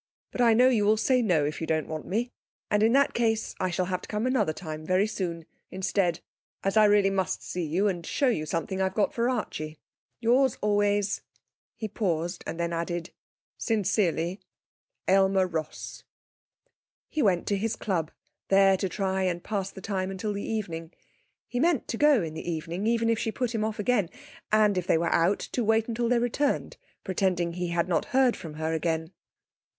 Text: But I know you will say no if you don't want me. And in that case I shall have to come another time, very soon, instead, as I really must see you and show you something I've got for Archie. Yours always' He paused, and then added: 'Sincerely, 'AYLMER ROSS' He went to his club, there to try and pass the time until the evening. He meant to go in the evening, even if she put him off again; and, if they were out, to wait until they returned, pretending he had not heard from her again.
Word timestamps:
But 0.31 0.41
I 0.41 0.55
know 0.55 0.67
you 0.67 0.83
will 0.83 0.97
say 0.97 1.21
no 1.21 1.45
if 1.45 1.61
you 1.61 1.67
don't 1.67 1.87
want 1.87 2.07
me. 2.07 2.31
And 2.71 2.81
in 2.81 2.91
that 2.93 3.13
case 3.13 3.53
I 3.59 3.69
shall 3.69 3.85
have 3.85 4.01
to 4.01 4.07
come 4.07 4.25
another 4.25 4.51
time, 4.51 4.83
very 4.83 5.05
soon, 5.05 5.45
instead, 5.69 6.21
as 6.63 6.75
I 6.75 6.85
really 6.85 7.11
must 7.11 7.43
see 7.43 7.63
you 7.63 7.87
and 7.87 8.03
show 8.03 8.27
you 8.29 8.47
something 8.47 8.81
I've 8.81 8.95
got 8.95 9.13
for 9.13 9.29
Archie. 9.29 9.77
Yours 10.19 10.57
always' 10.59 11.21
He 11.81 11.87
paused, 11.87 12.43
and 12.47 12.59
then 12.59 12.73
added: 12.73 13.11
'Sincerely, 13.59 14.39
'AYLMER 15.07 15.45
ROSS' 15.45 16.03
He 17.07 17.21
went 17.21 17.45
to 17.45 17.55
his 17.55 17.75
club, 17.75 18.09
there 18.47 18.77
to 18.77 18.89
try 18.89 19.21
and 19.21 19.43
pass 19.43 19.69
the 19.69 19.81
time 19.81 20.09
until 20.09 20.33
the 20.33 20.41
evening. 20.41 20.93
He 21.47 21.59
meant 21.59 21.87
to 21.89 21.97
go 21.97 22.23
in 22.23 22.33
the 22.33 22.51
evening, 22.51 22.87
even 22.87 23.07
if 23.07 23.19
she 23.19 23.31
put 23.31 23.53
him 23.53 23.63
off 23.63 23.77
again; 23.77 24.09
and, 24.51 24.79
if 24.79 24.87
they 24.87 24.97
were 24.97 25.13
out, 25.13 25.37
to 25.51 25.63
wait 25.63 25.87
until 25.87 26.09
they 26.09 26.17
returned, 26.17 26.77
pretending 27.03 27.53
he 27.53 27.67
had 27.67 27.87
not 27.87 28.05
heard 28.05 28.35
from 28.35 28.55
her 28.55 28.73
again. 28.73 29.11